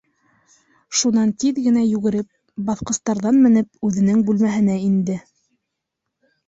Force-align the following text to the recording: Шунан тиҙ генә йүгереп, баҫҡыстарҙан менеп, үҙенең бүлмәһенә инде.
Шунан 1.01 1.33
тиҙ 1.43 1.59
генә 1.67 1.83
йүгереп, 1.89 2.31
баҫҡыстарҙан 2.71 3.41
менеп, 3.45 3.71
үҙенең 3.91 4.27
бүлмәһенә 4.31 4.81
инде. 4.91 5.23